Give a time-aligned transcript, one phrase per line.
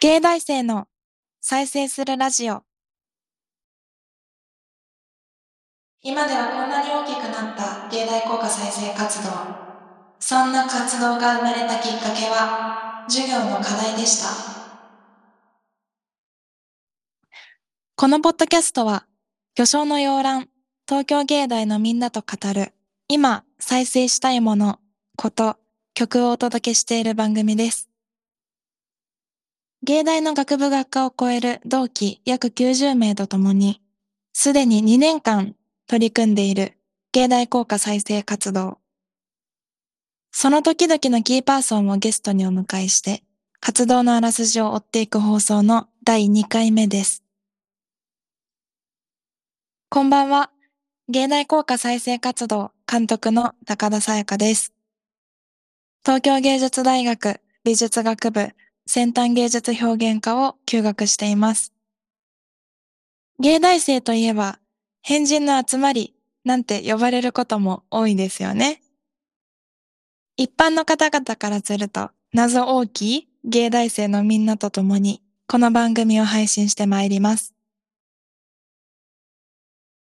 [0.00, 0.88] 芸大生の
[1.42, 2.62] 再生するラジオ。
[6.00, 9.28] 今ではこんなに大きくなった芸大効果再生活動。
[10.18, 14.28] そんな活動が生まれたきっかけは授業の課題でした。
[17.94, 19.04] このポッドキャストは
[19.54, 20.48] 巨匠の洋蘭
[20.88, 22.72] 東京芸大のみんなと語る
[23.08, 24.78] 今再生したいもの、
[25.20, 25.56] こと、
[25.94, 27.88] 曲をお届けしている番組です
[29.82, 33.82] 芸大の学部学科を超える同期約90名とともに、
[34.32, 35.56] すでに2年間
[35.88, 36.78] 取り組んでいる
[37.10, 38.78] 芸大効果再生活動。
[40.30, 43.24] その時々のキーパーソンをゲストにお迎えして、
[43.58, 47.24] 活動のあらすじを追っていく放送の第2回目です。
[49.90, 50.52] こんばんは。
[51.08, 54.77] 芸大効果再生活動監督の高田沙耶香です。
[56.08, 58.48] 東京芸術大学美術学部
[58.86, 61.74] 先端芸術表現科を休学しています。
[63.38, 64.58] 芸大生といえば、
[65.02, 66.14] 変人の集まり
[66.46, 68.80] なんて呼ばれることも多いですよね。
[70.38, 77.52] 一般の方々からすると、謎大きい芸大生のみんなと共に、この番組を配信してまいります。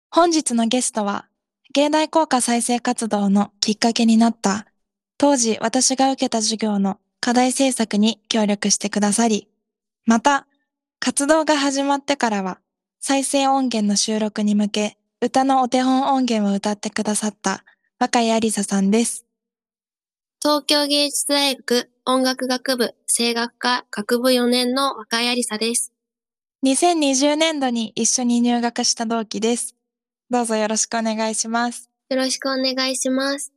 [0.09, 1.29] 本日のゲストは、
[1.71, 4.67] 芸大効果再生活動のきっかけになった、
[5.17, 9.47] 当時私が受けた授業の課題制作に協力してくださり、
[10.05, 10.47] また、
[10.99, 12.59] 活動が始まってからは、
[12.99, 17.63] 再生音源の収録に向け、歌のお手本音源を歌ってくださった
[17.99, 19.25] 若井ありささんです。
[20.41, 25.93] 東京芸術大学音楽学部声楽科学部4年の若井ありさです。
[26.65, 29.75] 2020年度に一緒に入学した同期です。
[30.29, 31.89] どうぞよろしくお願いします。
[32.09, 33.53] よろしくお願いします。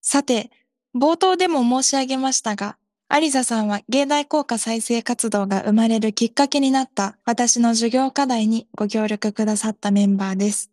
[0.00, 0.50] さて、
[0.94, 2.76] 冒頭でも申し上げましたが、
[3.08, 10.70] アリサさんは芸大効果再生活動が生まれるきっかけになった私の授業課題にご協力くださったメンバーです。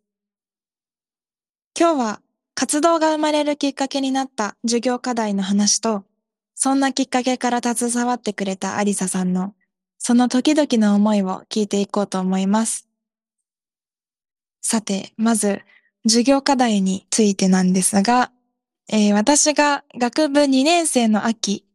[1.80, 2.22] 今日は
[2.56, 6.03] 活動が生まれるきっかけになった授業課題の話と、
[6.56, 9.53] そんなきっかけから携わってくれたアリサさんの、
[9.97, 12.88] その時々の思いを聞いていこうと思います。
[14.62, 15.62] さて、まず、
[16.08, 18.31] 授業課題についてなんですが、
[18.88, 21.66] えー、私が学部2年生の秋、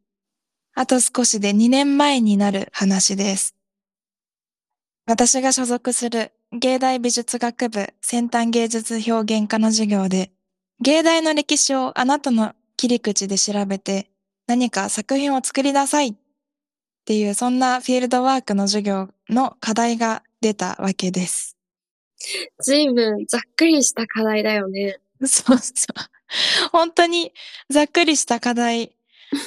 [0.73, 3.55] あと少しで2年前になる話です。
[5.05, 10.31] 私が所属する芸大美術学部先端芸術表現科の授業で、
[10.79, 14.09] 芸大の歴史をあなたの切り口で調べて
[14.47, 16.15] 何か作品を作りなさいっ
[17.05, 21.57] ていうそんなフィールドワークの授業の課題が出たわけです。
[22.59, 24.97] 随分ざっくりした課題だよね。
[25.25, 26.20] そうそう。
[26.71, 27.33] 本当に
[27.69, 28.95] ざっくりした課題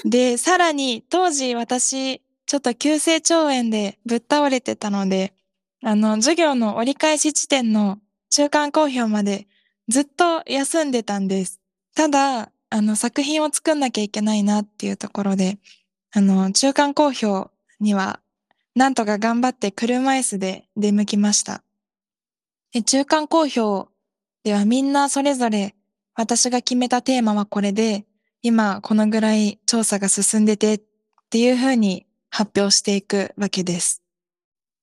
[0.05, 5.33] で、さらに当時私、ちょっと急性腸炎でぶっ倒れてたので、
[5.83, 7.99] あの、授業の折り返し地点の
[8.31, 9.47] 中間公表まで
[9.89, 11.61] ずっと休んでたんです。
[11.95, 15.59] ただ、あの、作品を作んなきゃいけないなっていうところで、
[16.13, 17.51] あの、中間公表
[17.81, 18.21] には、
[18.75, 21.63] なんとか頑張って車椅子で出向きました。
[22.87, 23.89] 中間公表
[24.43, 25.77] ではみんなそれぞれ
[26.17, 28.07] 私が決めたテーマはこれで、
[28.43, 30.83] 今このぐらい調査が進んでてっ
[31.31, 34.03] ていうふうに発表していくわけです。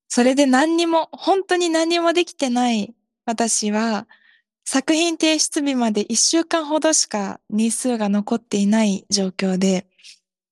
[0.08, 2.94] それで何にも、本当に何にもできてない
[3.24, 4.06] 私は、
[4.64, 9.86] 作品提出日まで1週間ほどしか日数が残っていない状況で、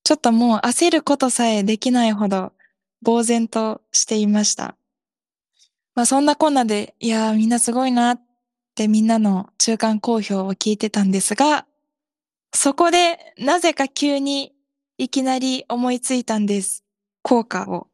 [0.03, 2.53] ちょっともう焦ることさえできないほど
[3.05, 4.77] 呆然としていました。
[5.95, 8.23] まあそんなこんなで、いやーみんなすごいなっ
[8.71, 11.67] ってみんなの中間公表を聞いてたんですが、
[12.55, 14.53] そこでなぜか急に
[14.97, 16.85] いきなり思いついたんです。
[17.23, 17.89] 効果を。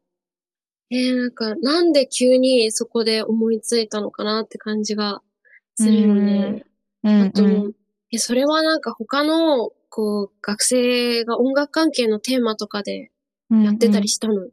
[0.89, 5.21] えー、なんか、なんで急にそこで思いついたのかなって感じが
[5.75, 6.65] するよね。
[7.03, 7.73] うん、あと、うん
[8.11, 13.11] え、それはなんか他の、こう、学生が音楽関係のテーマとかで
[13.49, 14.51] やってたりしたの、うんうん、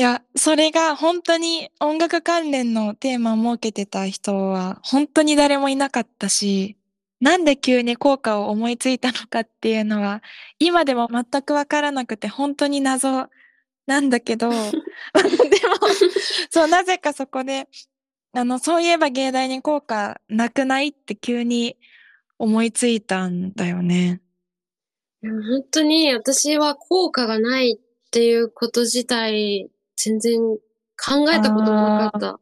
[0.00, 6.78] いや、それが本当に音楽関連のテーマを設けてた人は本当に誰もいなかったし、
[7.20, 10.22] なんで急に効果を思いついたのかっていうのは、
[10.58, 13.28] 今でも全くわからなくて本当に謎
[13.86, 14.64] なんだけど、 でも、
[16.48, 17.68] そう、なぜかそこで、
[18.32, 21.76] あの、そういえば芸大に効果なくないって急に
[22.38, 24.22] 思いついたんだよね。
[25.20, 29.70] 本当に私は効果がないっていうこと自体
[30.02, 30.40] 全然
[30.96, 32.40] 考えたこともなかった。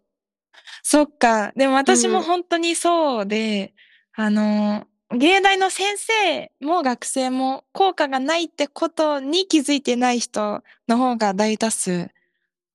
[0.82, 1.52] そっか。
[1.56, 3.74] でも私も本当にそうで、
[4.16, 12.10] うん、あの、芸大の先生も学生も効果がないってことに気づいてない人の方が大多数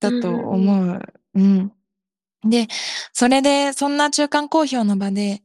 [0.00, 1.00] だと思う。
[1.34, 1.72] うん、
[2.42, 2.50] うん。
[2.50, 2.68] で、
[3.12, 5.42] それでそんな中間公表の場で、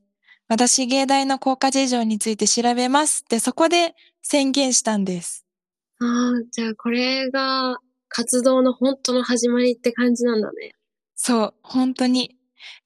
[0.48, 5.46] 私芸大の効果事情について調べますってそこで宣言したんです。
[6.00, 7.78] ああ、じゃあこれが
[8.10, 10.74] 活動の本当の始まりって感じなんだね。
[11.16, 12.36] そう、本当に。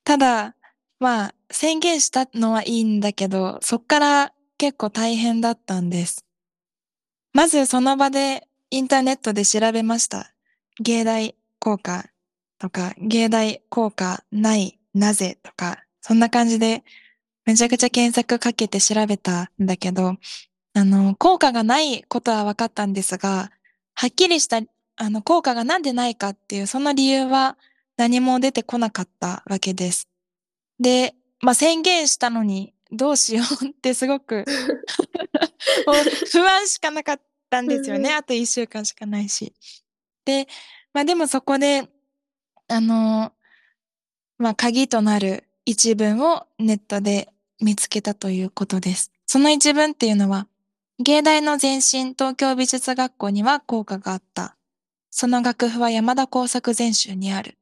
[0.03, 0.55] ただ、
[0.99, 6.25] まあ、宣言したのはいいんだけど、そっから結構大変だったんです。
[7.33, 10.33] まずその場でインターネットで調べました。
[10.79, 12.05] 芸大効果
[12.59, 16.83] とか、芸大効果ない、なぜとか、そんな感じで
[17.45, 20.15] めちゃくちゃ検索かけて調べたんだけど、
[20.73, 23.51] あの、効果がないことは分かったんですが、
[23.93, 24.61] はっきりした、
[24.95, 27.57] あの、効果がなんでないかっていう、その理由は
[27.97, 30.07] 何も出てこなかったわけです。
[30.79, 34.45] で、まあ、宣言したのにどうしようってすごく
[36.31, 38.13] 不安しかなかったんですよね。
[38.13, 39.53] あと一週間しかないし。
[40.25, 40.47] で、
[40.93, 41.89] まあでもそこで、
[42.67, 43.33] あの、
[44.37, 47.29] まあ鍵となる一文をネットで
[47.59, 49.11] 見つけたということです。
[49.25, 50.47] その一文っていうのは、
[50.99, 54.55] 芸大の前身東京美術学校には効果があった。
[55.15, 57.59] その楽譜は山田工作全集にある。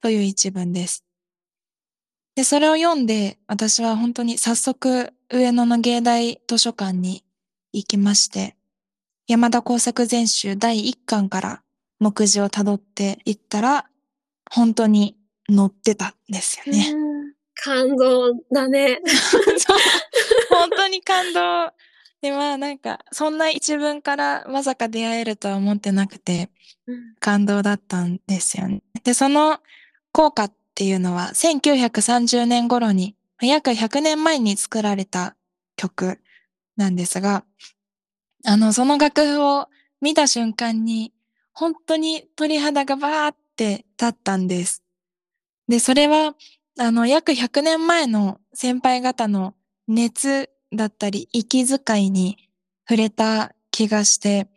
[0.00, 1.04] という一文です。
[2.36, 7.24] で、それを読んで、私は本当に早速、上野の芸大図書館に
[7.72, 8.54] 行きまして、
[9.26, 11.62] 山田工作全集第1巻から
[11.98, 13.86] 目次を辿っていったら、
[14.48, 15.16] 本当に
[15.48, 16.94] 載ってたんですよね。
[17.56, 19.00] 感動だね。
[20.50, 21.72] 本当に感動。
[22.22, 26.50] で、まあなんか、そんな一文からまさか出会えるとは思ってなくて、
[27.18, 28.82] 感動だったんですよね。
[29.04, 29.60] で、その
[30.12, 35.36] 効果っていうのは1930年頃に約100年前に作られた
[35.76, 36.20] 曲
[36.76, 37.44] なんですが、
[38.44, 39.68] あの、その楽譜を
[40.00, 41.12] 見た瞬間に
[41.52, 44.82] 本当に鳥肌がバーって立ったんです。
[45.68, 46.34] で、それは、
[46.78, 49.54] あの、約100年前の先輩方の
[49.86, 52.48] 熱だったり、息遣いに
[52.88, 54.48] 触れた気がして、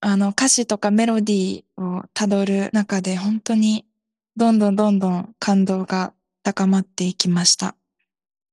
[0.00, 3.84] あの、歌詞とかメロディーをたどる中で本当に
[4.36, 6.12] どんどんどんどん感動が
[6.42, 7.74] 高まっていきました。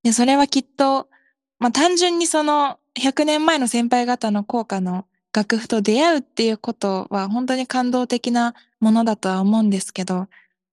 [0.03, 1.09] で、それはきっと、
[1.59, 10.27] まあ、単純にその100年前の先輩方の効果の楽譜と出会うっていうことは本当に感動的なものだとは思うんですけど、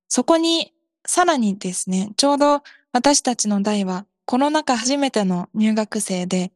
[0.08, 0.72] そこに
[1.06, 2.62] さらにですね、ちょうど
[2.92, 6.52] 私たちの代はコロナ禍初めての入学生で、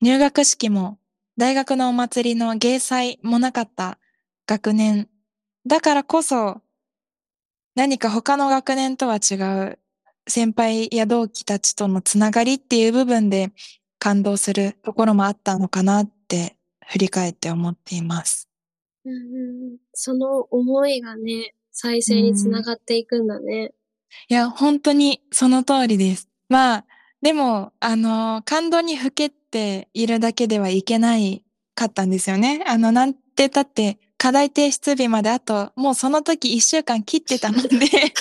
[0.00, 1.00] 入学式も
[1.36, 3.98] 大学のお祭りの芸祭もなかった
[4.46, 5.08] 学年
[5.66, 6.60] だからこそ
[7.74, 9.80] 何か他の学年とは違う
[10.28, 13.50] 先輩や同期たちとのつながりっていう部分で
[13.98, 16.56] 感動するところもあったのかなって
[16.86, 18.48] 振り返って思っています。
[19.04, 23.72] うん、その思いがね、再生につながっていくんだね。
[24.28, 26.28] いや、本当にその通りです。
[26.48, 26.84] まあ、
[27.22, 31.44] でも、あの、感動にふけっているだけではいけない
[31.74, 32.64] かったんですよね。
[32.66, 37.86] あの、なんてたって課題提出日まであと、もうその時一週間切ってたので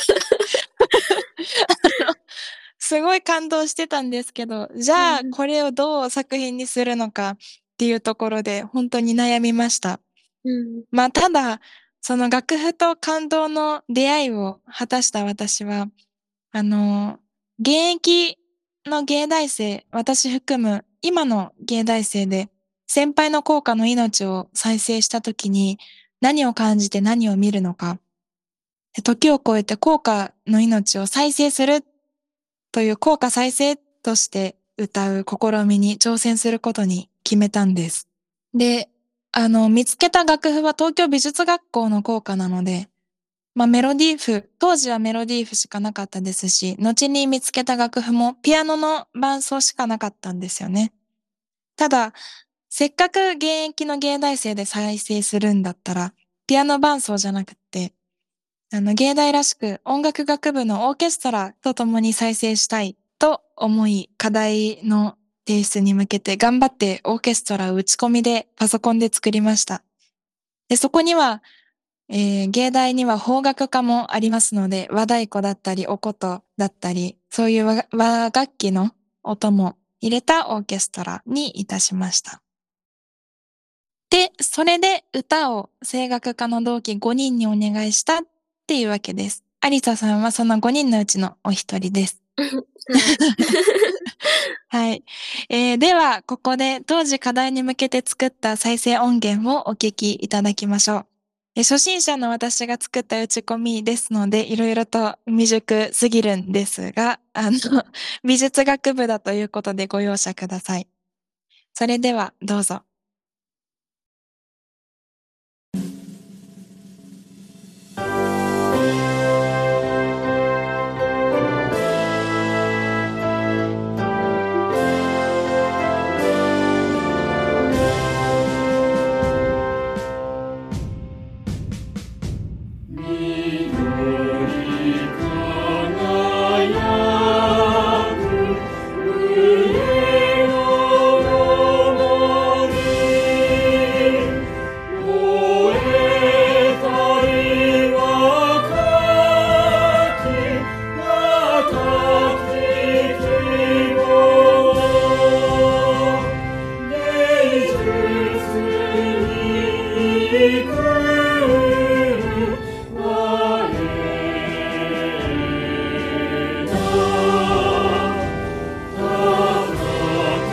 [2.79, 7.37] すごい感動してたんですけど、じゃあこれをどう作品にするのかっ
[7.77, 9.99] ていうところで本当に悩みました。
[10.45, 11.59] うん、まあただ、
[12.01, 15.87] その楽譜と感動の出会いを果たした私は、
[16.51, 17.19] あの、
[17.59, 18.37] 現役
[18.87, 22.49] の芸大生、私含む今の芸大生で
[22.87, 25.77] 先輩の効果の命を再生した時に
[26.21, 27.99] 何を感じて何を見るのか。
[29.03, 31.83] 時を超えて効果の命を再生する
[32.71, 38.07] という効果再生として歌う試みに挑戦することに決めたんです。
[38.53, 38.89] で、
[39.31, 42.89] あの、見つけた楽譜は東京美術学校の効果なので、
[43.57, 50.93] まあメロディー譜、当時はメロディー譜しかなかったですし、後に見つけた楽譜もピアノの伴奏しかなかったんですよね。
[51.75, 52.13] ただ、
[52.69, 56.13] せっかく現役の芸大生で再生するんだったら、
[56.45, 57.93] ピアノ伴奏じゃなくて、
[58.71, 69.81] あの、芸大らしく音楽学部のオーケストラと共に再生したいと思い、課題の提出に向けて頑張ってオーケストラを打ち込みでパソコンで作りました。
[70.69, 71.41] で、そこには、
[72.09, 78.91] えー、芸大には邦楽科もありますので、和太鼓だったり、お琴だったり、そういう和楽器の
[79.23, 82.41] 音も入れたオーケストラにいたしました。
[84.09, 88.23] で、それで歌を声楽科の同期5人にお願いしたっ
[88.65, 89.43] ていうわけです。
[89.59, 92.21] アリサさんはその5人のうちのお一人です。
[94.69, 95.03] はい。
[95.49, 101.05] えー、では、ここで当時課題に向けて作った再生音源をお聞きいただきましょう。
[101.63, 107.57] 初心者の私が作った打ち込みですので、いろいろと未熟すぎるんですが、あの、
[108.23, 110.87] 美術学部だということでご容赦ください。
[111.73, 112.86] それでは、どうぞ。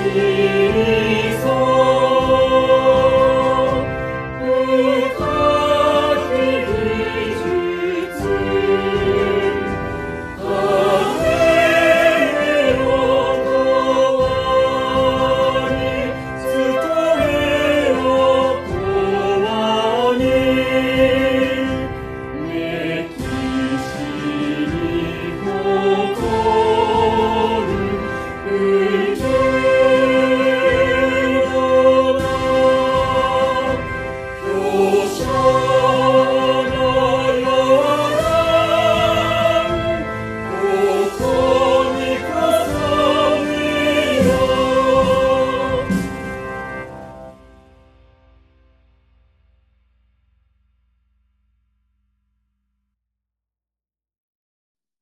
[0.05, 1.24] You.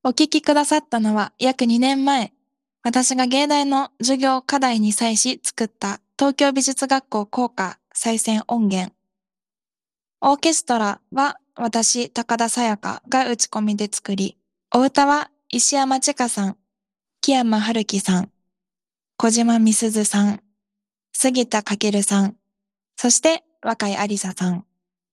[0.05, 2.33] お聞きくださったのは約2年前、
[2.83, 8.93] 私が芸大の授業課題に際し作った東京美術学校校歌再選音源。
[10.19, 14.37] オーケストラは私、高田沙耶香が打ち込みで作り、
[14.75, 16.57] お歌は石山千佳さん、
[17.21, 18.29] 木山春樹さん、
[19.15, 20.41] 小島美鈴さん、
[21.13, 22.35] 杉田翔さん、
[22.97, 24.65] そして若井ありささん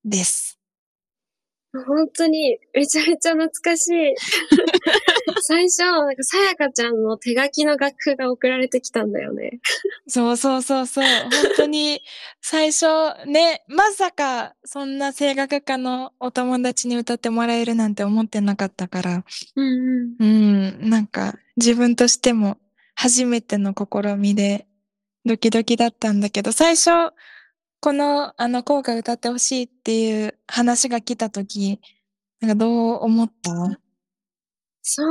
[0.04, 0.60] です。
[1.72, 4.14] 本当に、めちゃめちゃ懐かしい。
[5.42, 9.60] 最初、なんか、さやかちゃんの手書きの楽譜が送られてきたんだよね。
[10.08, 11.04] そうそうそうそう。
[11.04, 12.02] 本当に、
[12.40, 12.86] 最初、
[13.26, 19.24] ね、まさか、そんな声楽家のお友達に歌ってもらえるなんて思ってなかったから。
[19.56, 20.76] うんうん。
[20.80, 22.58] うん、なんか、自分としても、
[22.94, 24.66] 初めての試みで、
[25.24, 26.90] ドキドキだったんだけど、最初、
[27.80, 31.80] この、あの、効果歌ってほしいっていう話が来たとき、
[32.40, 32.68] なんかど
[32.98, 33.80] う思った？
[34.92, 35.08] そう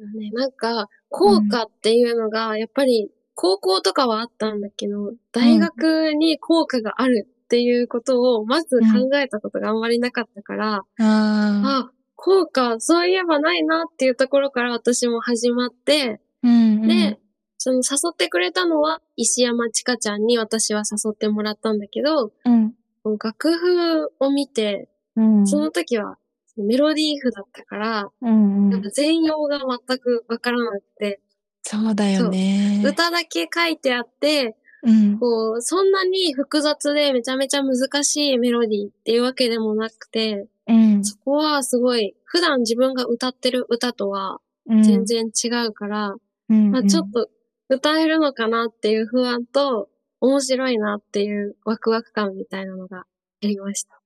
[0.00, 0.30] だね。
[0.32, 17.18] なんか、効果っていうのが、やっぱり、高校とかはあったんだけど、大学に効果があるっていうことを、まず考えたことがあんまりなかったから、うん、ああ、効果、そういえばないなっていうところから私も始まって、うんうん、で、
[17.58, 22.74] その誘ってくれたのは石山千佳ちゃんに私は誘ってもらったんだけど、うん、
[23.22, 26.16] 楽譜を見て、うん、その時は
[26.62, 31.20] メロディー譜だったから、うんうん、全容が全くわからなくて。
[31.62, 32.82] そうだよね。
[32.84, 46.14] 歌だけ書いてあって、うん、こう、そんなに複雑でめちゃめちゃ難しいメロディーっていうわけでもなくて、うん、そこはすごい、普段自分が歌ってる歌とは全然違うから、
[46.48, 47.28] うんまあ、ちょっと
[47.68, 49.88] 歌えるのかなっていう不安と、
[50.20, 53.04] 面白いなっていうワクワク感みたいなのがあ
[53.42, 54.00] りました。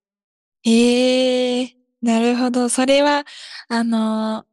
[0.65, 1.69] ええー、
[2.03, 2.69] なるほど。
[2.69, 3.25] それは、
[3.69, 4.47] あの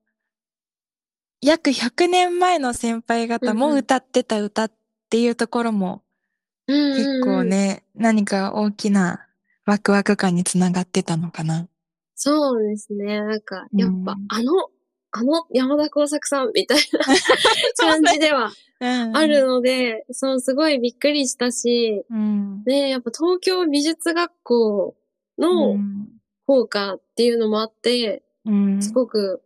[1.41, 4.71] 約100年前の先輩方も歌ってた歌っ
[5.09, 6.03] ていうところも、
[6.67, 9.27] 結構ね、何か大きな
[9.65, 11.67] ワクワク感につながってたのかな。
[12.15, 13.21] そうですね。
[13.21, 14.51] なんか、やっぱ、あの、
[15.11, 16.99] あの山田耕作さんみたいな
[17.77, 24.95] 感じではあるので、そう、すごいびっくりしたし、うん、ねやっぱ東京美術学校
[25.37, 25.77] の
[26.47, 29.43] 効果っていうのもあって、うん、すごく、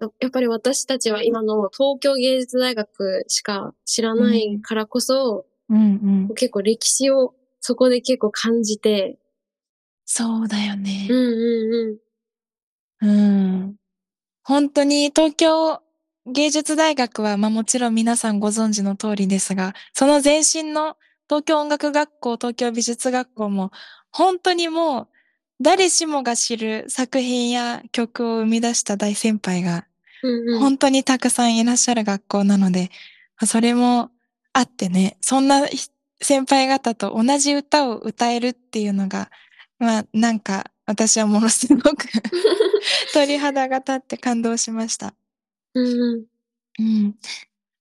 [0.00, 9.18] やっぱり私たちは今の東京芸術大学しか知らないからこそ、うんうん、結構歴史をそこで結構感じて。
[10.04, 11.06] そうだよね。
[11.08, 11.98] うんうん
[13.00, 13.08] うん。
[13.08, 13.76] うん。
[14.42, 15.80] 本当に東京
[16.26, 20.96] 芸術大学は、まあもちろん皆さんご存知の通りですが、その前身の
[21.28, 23.70] 東京音楽学校、東京美術学校も、
[24.10, 25.08] 本当にもう、
[25.60, 29.86] 誰しもが知る作品や曲を生み出した大先輩が、
[30.58, 32.90] 本当にたくさんいらっしゃる学校なので、
[33.46, 34.10] それも
[34.52, 35.66] あってね、そんな
[36.20, 39.30] 先輩方と同じ歌を歌えるっていうのが、
[39.78, 42.06] まあなんか私はものすごく
[43.12, 45.14] 鳥肌が立って感動しました。
[46.78, 47.14] うん。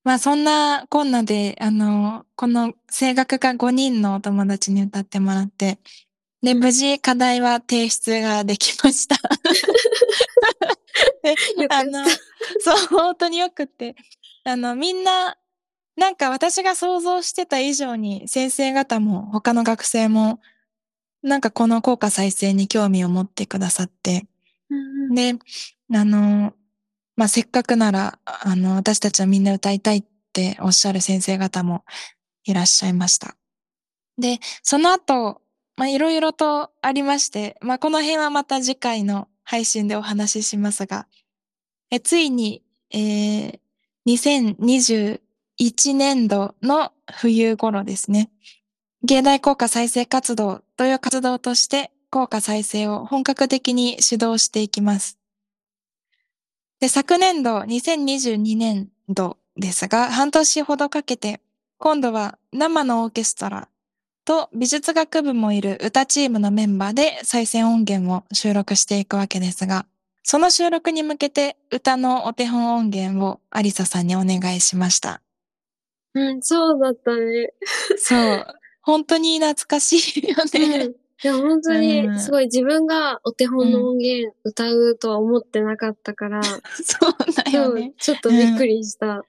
[0.03, 5.79] まあそんなこんなで、あの、この声楽科5人のお友達に歌ってもらって、
[6.43, 9.15] で、無事課題は提出ができました。
[11.23, 11.35] で、
[11.69, 12.05] あの、
[12.59, 13.95] そう、本当によくって、
[14.43, 15.37] あの、みんな、
[15.95, 20.41] なんか私が想像してた以上に先生方も他の学生も
[21.21, 24.27] なんかこの効果再生に興味を持ってくださって、
[24.69, 25.35] うん、で、
[25.93, 26.53] あの、
[27.15, 31.85] まあ、せっかくなら、あの、私たちはみんな歌いたいっておっしゃる先生方も
[32.43, 33.35] いらっしゃいました。
[34.17, 35.42] で、その後、
[35.75, 41.07] まあ、いろいろとありまして、まあ、この辺はまた次回の配信でお話ししますが、
[41.89, 43.59] えついに、えー、
[44.05, 48.29] 2021年度の冬頃ですね。
[49.03, 55.17] 芸大効果再生活動という活動として効果再生を本格的に指導していきます。
[56.79, 61.41] で昨年度2022年度ですが、半年ほどかけて、
[61.77, 63.67] 今度は生のオーケストラ
[64.25, 69.85] と美術学部もいる歌チームのメンバーで再生音源を収録していくわけですが、
[70.23, 75.21] その収録に向けて歌のお手本音源をアリサさんにお願いしました。
[76.13, 77.53] うん、そうだったね。
[77.97, 78.45] そう。
[78.81, 80.85] 本当に懐かしいよね。
[80.85, 86.37] うん、いや、本当に、すごい自分がお手本の音源歌うとは思ってなかったから。
[86.37, 86.51] うん、そ
[87.09, 87.93] うだよね。
[87.97, 89.23] ちょっとびっくりした。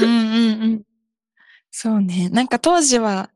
[0.00, 0.82] うん、うんうんうん
[1.70, 2.28] そうね。
[2.30, 3.30] なんか当時は、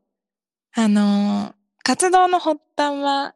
[0.75, 1.53] あのー、
[1.83, 3.35] 活動の発端は、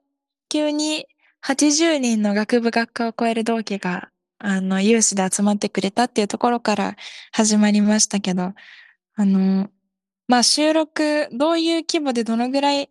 [0.49, 1.05] 急に
[1.45, 6.95] 80人の学部学科を超える同期が、あの、有志で集まってくれたっていうところから
[7.31, 8.53] 始まりましたけど、
[9.15, 9.69] あの、
[10.27, 12.89] まあ収録、どういう規模でどのぐらい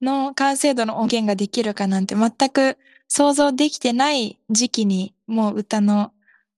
[0.00, 6.12] の完成度の音源ができるかなんて全く想像できてない時期にもう歌の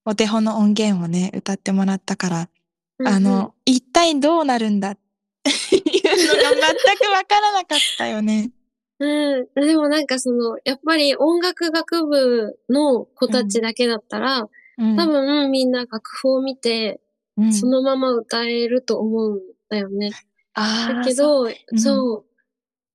[0.05, 2.49] お手本の音源をね、歌ってもらったから、
[2.99, 5.02] うんうん、あの、一体どうなるんだって
[5.51, 8.51] いうのが全くわからなかったよね。
[9.01, 9.47] うん。
[9.55, 17.01] でもなんかその、やっぱり音楽学部の子たちだけだったら、うん、多分みんな楽譜を見て、
[17.37, 20.13] うん、そのまま歌えると思うんだよね。
[20.55, 20.95] ああ。
[20.95, 22.25] だけど、そううん、そう、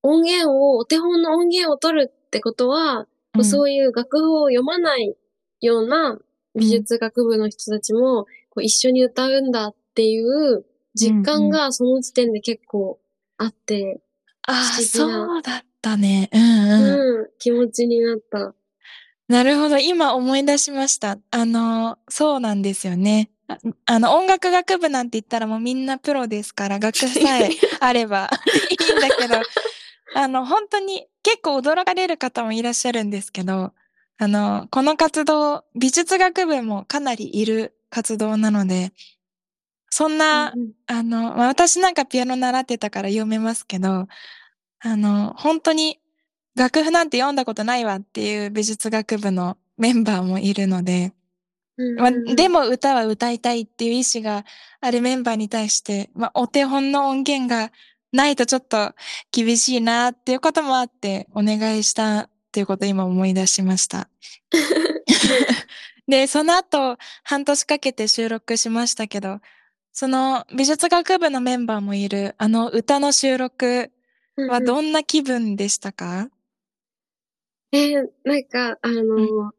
[0.04, 3.08] 音源を、お手本の音源を取るってことは、
[3.38, 5.16] うん、そういう楽譜を読まない
[5.60, 6.20] ような
[6.56, 10.66] 美術学部の人たちも、こう一緒に歌うんだっていう
[10.98, 13.00] 実感がその時点で結構
[13.38, 14.02] あって、
[14.48, 16.30] ああ、そうだったね。
[16.34, 17.20] うんうん。
[17.20, 18.54] うん、気持ちになった。
[19.28, 19.78] なるほど。
[19.78, 21.18] 今思い出しました。
[21.32, 23.30] あの、そうなんですよね。
[23.86, 28.30] あの、音楽学部なんて言ったらもうみんなプロですから、楽譜さえあれば
[28.70, 29.36] いいんだけど、
[30.16, 33.74] あの、本当に結構驚かれる方もいらっしゃるんですけど、
[34.18, 38.92] あの、この活動、美術学部もかなりいる活動なので、
[39.90, 44.08] そんな、うんうん、あの、まあ、私なんかピアノ習ってたから読めますけど、
[44.80, 46.00] あの、本当に
[46.56, 51.14] 楽譜なんて読んだことないわっていう美術学部のメンバーもいるので、
[51.98, 54.46] まあ、でも歌は歌いたいっていう意思が
[54.82, 57.72] あるメンバーに対して、まあ、お手本の音源が
[58.12, 58.94] ないとちょっと
[59.32, 64.10] 厳しいなっていうこともあってお願いしたっていうことを今思い出しました。
[66.08, 69.40] で、その後半年かけて収録しましたけど、
[70.00, 73.92] その美術学部のメンバーもいるあの歌の収録
[74.38, 76.30] はどんな気分でしたか、
[77.72, 79.52] うん、えー、なんか、あの、うん。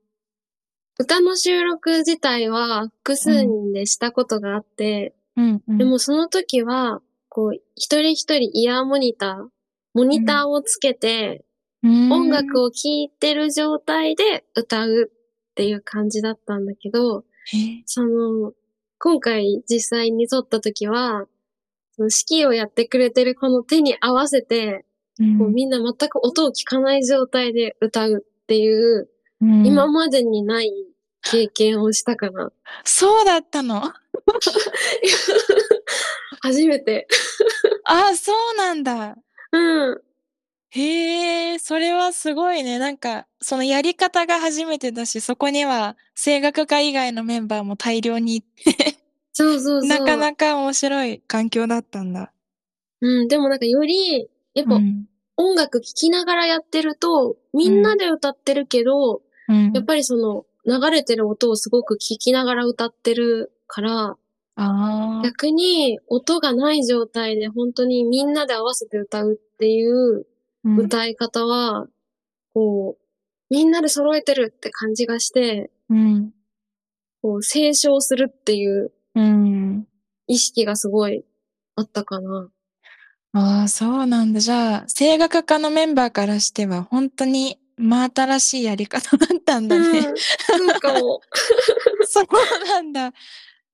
[0.96, 9.48] 歌の収録自体は複数人でしたことがあって、うんうん、でもその時は、こう、一人一人イヤーモニター、
[9.92, 11.44] モニターをつけて、
[11.82, 17.24] 音楽を聴いてる状態で歌うっていう感じだったんだけど、
[17.86, 18.52] その、
[18.98, 21.26] 今回実際に撮った時は、
[21.92, 24.84] その指揮をやってくれてるこの手に合わせて、
[25.38, 29.08] こうみんな全く音を聞かない状態で歌うっていう、
[29.40, 30.72] うん、今までにない
[31.22, 32.52] 経験をしたかな。
[32.84, 33.82] そうだったの？
[36.40, 37.08] 初めて。
[37.84, 39.16] あ、そうなんだ。
[39.52, 40.02] うん。
[40.70, 42.78] へえ、それはすごいね。
[42.78, 48.96] なんか、そのやり方が初めてだし、そこには声楽科以外のメンバーも大量にいて
[49.32, 49.88] そうそうそう。
[49.88, 52.32] なかなか面白い環境だったんだ。
[53.00, 54.78] うん、でもなんかより、やっぱ、
[55.36, 64.16] 音楽聴きながらやってると、みんなで歌ってるけど、うん、やっぱりその、流れてる音をすごく聴きながら歌ってるから、
[65.22, 70.26] 逆に音がない状態で本当にみんなで合わせて歌うっていう
[70.76, 71.88] 歌い方は、うん、
[72.54, 73.04] こう、
[73.50, 76.32] みんなで揃えてるって感じがして、うん、
[77.22, 78.92] こう、斉唱するっていう
[80.26, 81.24] 意識がすごい
[81.76, 82.50] あったかな。
[83.32, 84.40] ああ、そうなんだ。
[84.40, 89.98] じゃあ、声楽家のメンバーからしては、本当に真新しいやり方だったんだね。
[89.98, 91.20] うん、そうかも。
[92.06, 92.26] そう
[92.66, 93.12] なんだ。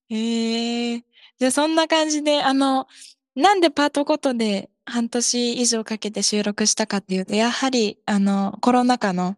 [0.09, 1.05] へえ。
[1.39, 2.87] じゃあ、そんな感じで、あの、
[3.35, 9.37] なんでパートごとで半年以上かけて収録したかっていうと、やはり、あの、コロナ禍の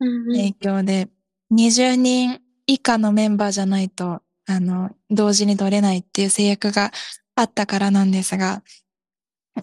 [0.00, 1.08] 影響で、
[1.52, 6.92] 20人以下のメンバーじゃないと、あの、同時に撮れないっていう制約が
[7.34, 8.62] あったからなんですが、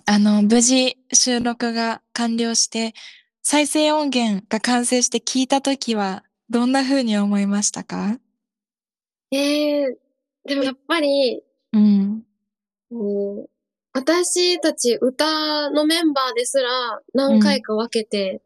[0.05, 2.93] あの、無事収録が完了して、
[3.41, 8.17] 再生音源が完成して聞いたときは、どんな風に思いましたか？
[9.31, 11.41] ええー、でもやっぱり、
[11.73, 12.23] うん。
[12.89, 13.49] もう、
[13.93, 16.69] 私たち歌のメンバーですら
[17.13, 18.41] 何回か分けて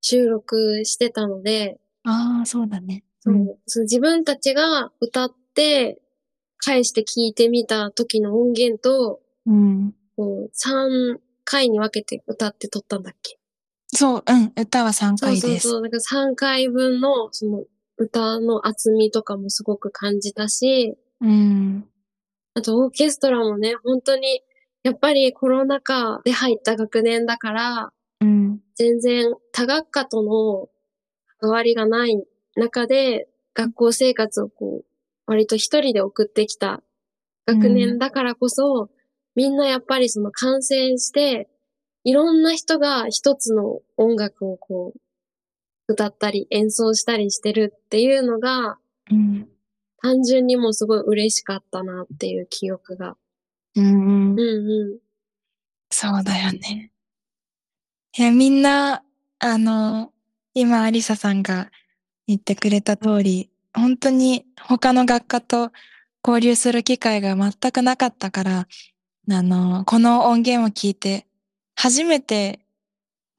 [0.00, 3.04] 収録してたので、うん、ああ、そうだね。
[3.20, 6.00] そう、そ自分たちが歌って
[6.58, 13.38] 返して聞いてみた時の音源と、うん、こう3回に分けて歌って撮ったんだっけ？
[13.92, 15.40] そう、うん、歌は3回です。
[15.40, 15.82] そうそうそう。
[15.82, 17.64] だから3回分の、その、
[17.96, 21.84] 歌の厚みとかもすごく感じたし、うん。
[22.54, 24.42] あと、オーケストラもね、本当に、
[24.82, 28.60] やっぱりコロナ禍で入った学年だから、うん。
[28.74, 30.68] 全然多学科との
[31.40, 32.22] 関わりがない
[32.56, 34.84] 中で、学校生活をこう、
[35.26, 36.82] 割と一人で送ってきた
[37.46, 38.88] 学年だからこそ、うん、
[39.34, 41.48] みんなやっぱりその感染して、
[42.04, 45.00] いろんな人が一つの音楽をこう、
[45.92, 48.78] 歌ったり演奏したりしてるっていうのが、
[49.10, 49.48] うん、
[50.00, 53.16] 単純にもすごい嬉しかったなっていう記憶が。
[53.76, 54.98] うん、うん、うん。
[55.90, 56.92] そうだよね。
[58.16, 59.02] いや、みんな、
[59.38, 60.12] あの、
[60.54, 61.70] 今、アリサさんが
[62.26, 65.72] 言ってくれた通り、本当に他の学科と
[66.26, 68.68] 交流する機会が全くなかったから、
[69.30, 71.26] あの、この音源を聞いて、
[71.76, 72.60] 初めて、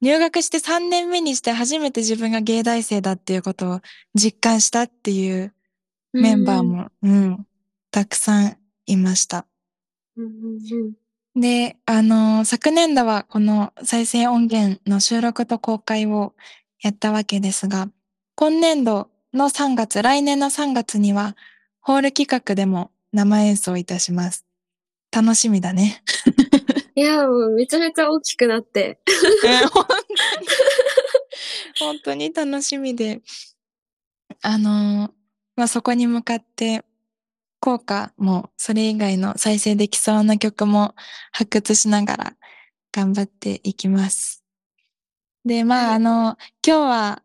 [0.00, 3.80] 入学して3年目にして初めて自分が芸大生だっていうことを
[4.14, 5.54] 実感したっていう
[6.12, 7.46] メンバーも、うん、うん、
[7.92, 9.46] たくさんいました。
[11.34, 16.34] で、あの、昨年度はこの再生音源の収録と公開を
[16.82, 17.88] やったわけですが、
[18.34, 21.36] 今年度の3月、来年の3月には、
[21.80, 24.46] ホール企画でも生演奏いたします。
[25.10, 26.02] 楽しみだね。
[26.94, 29.00] いや、もうめちゃめちゃ大きくなって。
[29.72, 30.46] 本当に、
[31.78, 33.22] 本当に楽しみで。
[34.42, 35.12] あの、
[35.56, 36.84] まあ、そこに向かって、
[37.62, 40.96] 効果もそれ以外の再生できそうな曲も
[41.30, 42.32] 発掘しながら
[42.90, 44.42] 頑張っていきます。
[45.44, 47.22] で、まあ、あの、今日は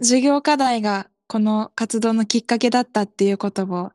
[0.00, 3.92] 授業課題がこの活動のきっかけだったっていうことを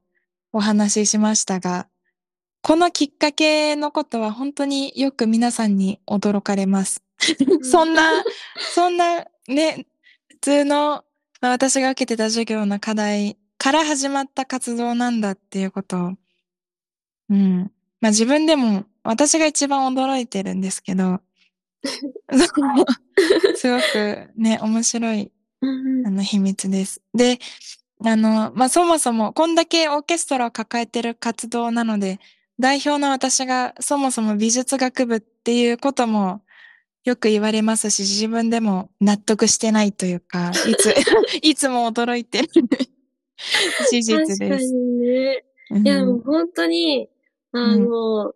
[0.54, 1.90] お話ししましたが、
[2.62, 7.04] このきっかけのことは本当によく皆さんに驚かれます。
[7.62, 8.24] そんな、
[8.74, 9.86] そんなね、
[10.30, 11.04] 普通の、
[11.42, 15.98] まあ、私が受けてた授業の課題から始まった活動なんだっていうこと。
[15.98, 16.14] を、
[17.30, 17.72] うん。
[18.02, 21.22] まあ自分でも私が一番驚いてるんですけど、
[23.56, 25.66] すごくね、面白い、あ
[26.10, 27.02] の、秘密です。
[27.14, 27.40] で、
[28.04, 32.20] あの、まあ、そもそも、こんだけオーケストラを抱えてる活動なので、
[32.60, 36.42] 代表の私がそもそも美術学部っていうことも
[37.06, 40.94] よく言われますし、自分でも納得してないというか、いつ、
[41.42, 42.50] いつも驚いてる
[43.90, 44.40] 事実です。
[44.40, 45.46] 確かにね。
[45.84, 47.10] いや、もう本当に、
[47.52, 48.34] あの、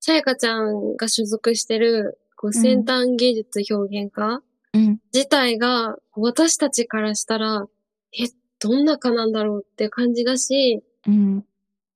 [0.00, 4.42] さやかちゃんが所属してる、こう、先端芸術表現科、
[4.72, 7.66] うん、自体が、私たちからしたら、
[8.12, 8.26] え、
[8.58, 11.44] どんな科なんだろうって感じだし、うん、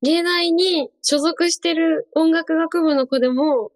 [0.02, 3.72] 芸大に所属してる音楽学部の子でも、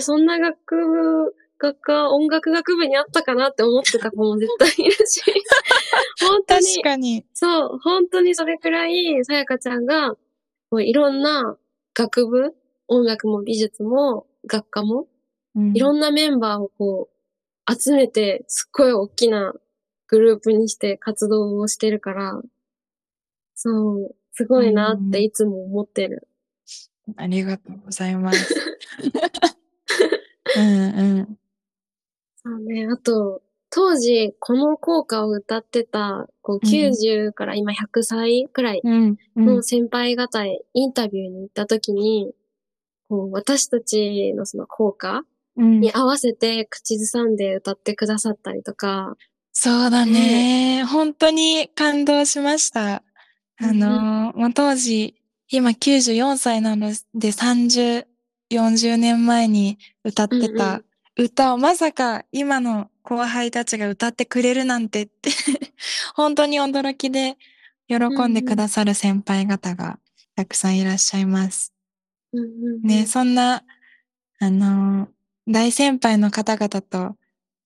[0.00, 5.22] そんな学部、学科、音楽学部にあったかなって思ってた子も絶対いるし。
[6.20, 6.66] 本当に。
[6.66, 7.24] 確かに。
[7.32, 10.10] そう、本当にそれくらい、さやかちゃんが、
[10.70, 11.56] もういろんな
[11.94, 12.54] 学部、
[12.88, 15.06] 音楽も美術も学科も、
[15.54, 19.54] うん、いろんなメンバーをこう、集めて、すっごい大きな
[20.08, 22.40] グループにして活動をしてるから、
[23.54, 26.28] そう、すごいなっていつも思ってる。
[27.16, 28.54] ありがとうございます。
[30.56, 31.38] うんうん。
[32.42, 32.86] そうね。
[32.86, 38.82] あと、当時、この効果を歌ってた、こう、90から今100歳くらい
[39.36, 42.32] の先輩方へインタビューに行った時に、
[43.08, 45.22] こう、私たちのその効果
[45.56, 49.16] に合わせて口ずさんで歌ってくださったりとか。
[49.52, 50.84] そうだね。
[50.84, 53.04] 本当に感動しました。
[53.58, 55.14] あの、まあ、当時、
[55.48, 58.04] 今94歳なので30、
[58.50, 60.82] 40年前に歌ってた
[61.16, 65.30] 歌をまさか今の後輩たちが歌ってくれるなんてって
[66.14, 67.36] 本当に驚きで
[67.88, 67.96] 喜
[68.28, 69.98] んでくださる先輩方が
[70.36, 71.74] たくさんいらっしゃいます。
[72.82, 73.64] ね、そんな、
[74.38, 75.08] あの、
[75.48, 77.16] 大先輩の方々と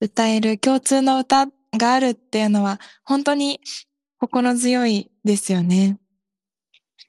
[0.00, 3.60] 歌える共通の歌があるっていうのは本当に
[4.18, 5.98] 心強いですよね。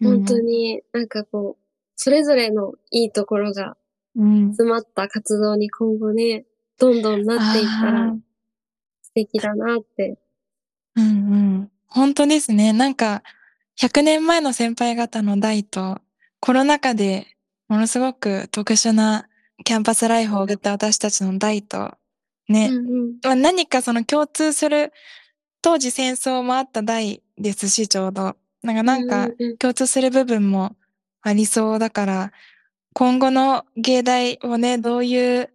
[0.03, 1.63] 本当になんかこう、
[1.95, 3.77] それぞれのいいところが
[4.15, 6.45] 詰まった活動に今後ね、
[6.77, 8.15] どんどんなっていったら
[9.01, 10.17] 素敵だなって。
[10.95, 11.71] うんうん。
[11.88, 12.73] 本当ですね。
[12.73, 13.23] なんか、
[13.79, 15.99] 100年前の先輩方の代と、
[16.39, 17.27] コロナ禍で
[17.67, 19.27] ものすごく特殊な
[19.63, 21.93] キャンパスライフを送った私たちの代と、
[22.47, 24.91] ね、うんうん、何かその共通する、
[25.61, 28.35] 当時戦争もあった代ですし、ちょうど。
[28.63, 30.75] なんか、なんか共通する部分も
[31.21, 32.31] ありそうだから、
[32.93, 35.49] 今後の芸大をね、どういう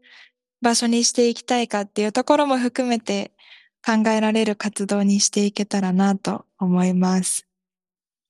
[0.60, 3.32] 場所にしていきたいかっていうところも含めて
[3.84, 7.46] 考えられる活動にしていけたらなと思います。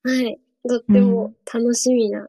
[0.04, 0.38] はい。
[0.68, 2.28] とっても楽しみな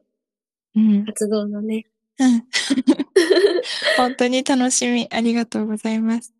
[1.06, 1.86] 活動だね。
[2.18, 2.44] うん。
[3.96, 5.06] 本当に楽しみ。
[5.10, 6.34] ありがとうございます。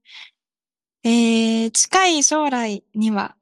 [1.04, 3.36] えー、近い将来には、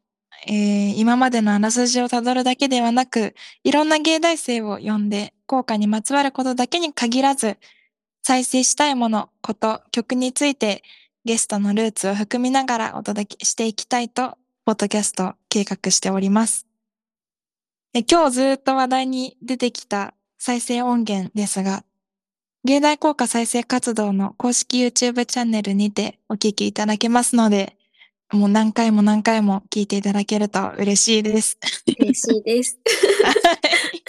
[0.46, 7.56] えー、今までのあらすじをたどるだけではなく、いろんな芸大生を呼んで、効果にまつわることだけに限らず、
[8.22, 10.82] 再生したいもの、こと、曲について
[11.24, 16.66] ゲストのルーツを含みながらお届けしていきたいと、ポッドキャスト計画しております。
[18.08, 21.84] 今日ずっと話題に出てきた再生音源ですが、
[22.64, 27.76] 芸大効果再生活動の公式 YouTube チャンネルにてお聞きいただけますので、
[28.32, 31.58] もう何回も何回も聞いていただけると嬉しいです。
[31.98, 32.78] 嬉しいです。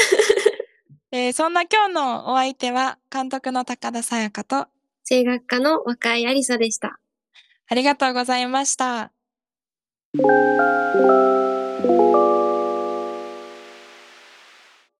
[1.13, 4.67] えー、そんな今日のお相手は、監督の高田沙耶香と、
[5.10, 7.00] 声楽家の若井ありさでした。
[7.67, 9.12] ありがとうございました。